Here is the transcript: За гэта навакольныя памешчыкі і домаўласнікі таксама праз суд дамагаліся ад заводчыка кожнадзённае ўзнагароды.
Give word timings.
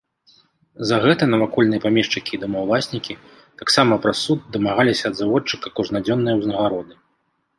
За 0.91 0.95
гэта 1.03 1.23
навакольныя 1.33 1.81
памешчыкі 1.83 2.31
і 2.37 2.39
домаўласнікі 2.45 3.13
таксама 3.63 3.93
праз 4.07 4.17
суд 4.29 4.39
дамагаліся 4.57 5.05
ад 5.13 5.21
заводчыка 5.23 5.75
кожнадзённае 5.81 6.35
ўзнагароды. 6.41 6.93